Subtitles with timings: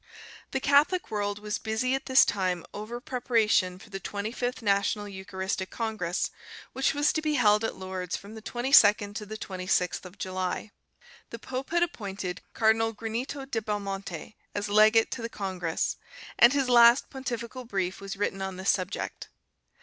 [0.49, 5.07] The Catholic world was busy at this time over preparation for the twenty fifth national
[5.07, 6.31] eucharistic congress,
[6.73, 10.71] which was to be held at Lourdes from the 22nd to the 26th of July.
[11.29, 15.97] The pope had appointed Cardinal Granito di Belmonte as legate to the congress,
[16.39, 19.29] and his last pontifical brief was written on this subject.